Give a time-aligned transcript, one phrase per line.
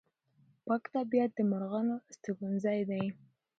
[0.65, 3.05] پاک طبیعت د مرغانو استوګنځی دی.